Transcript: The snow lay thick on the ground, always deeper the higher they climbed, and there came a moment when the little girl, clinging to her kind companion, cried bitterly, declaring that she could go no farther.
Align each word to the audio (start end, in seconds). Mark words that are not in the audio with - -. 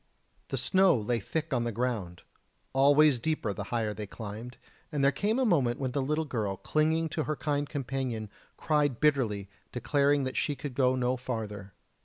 The 0.47 0.57
snow 0.57 0.97
lay 0.97 1.19
thick 1.19 1.53
on 1.53 1.63
the 1.63 1.71
ground, 1.71 2.23
always 2.73 3.19
deeper 3.19 3.53
the 3.53 3.65
higher 3.65 3.93
they 3.93 4.07
climbed, 4.07 4.57
and 4.91 5.03
there 5.03 5.11
came 5.11 5.37
a 5.37 5.45
moment 5.45 5.79
when 5.79 5.91
the 5.91 6.01
little 6.01 6.25
girl, 6.25 6.57
clinging 6.57 7.07
to 7.09 7.25
her 7.25 7.35
kind 7.35 7.69
companion, 7.69 8.31
cried 8.57 8.99
bitterly, 8.99 9.47
declaring 9.71 10.23
that 10.23 10.35
she 10.37 10.55
could 10.55 10.73
go 10.73 10.95
no 10.95 11.17
farther. 11.17 11.75